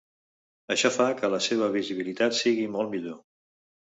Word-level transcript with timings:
Això 0.75 0.89
fa 0.95 1.05
que 1.19 1.29
la 1.33 1.39
seva 1.47 1.67
visibilitat 1.75 2.39
sigui 2.39 2.65
molt 2.77 2.91
millor. 2.95 3.21